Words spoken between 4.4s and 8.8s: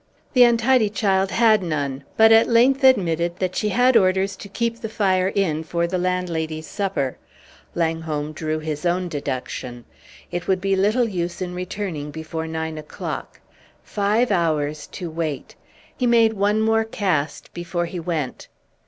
keep the fire in for the landlady's supper. Langholm drew